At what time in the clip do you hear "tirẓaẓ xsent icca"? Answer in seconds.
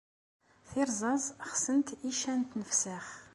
0.69-2.33